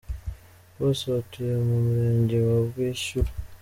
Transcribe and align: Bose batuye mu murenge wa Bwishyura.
Bose 0.79 1.03
batuye 1.13 1.53
mu 1.67 1.75
murenge 1.85 2.37
wa 2.47 2.57
Bwishyura. 2.67 3.31